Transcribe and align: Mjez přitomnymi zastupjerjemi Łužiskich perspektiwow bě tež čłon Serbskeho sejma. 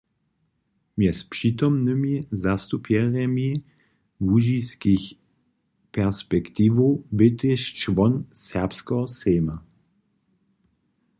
Mjez 0.97 1.19
přitomnymi 1.31 2.13
zastupjerjemi 2.43 3.49
Łužiskich 4.27 5.05
perspektiwow 5.95 6.91
bě 7.17 7.27
tež 7.39 7.61
čłon 7.81 8.13
Serbskeho 8.47 9.05
sejma. 9.17 9.57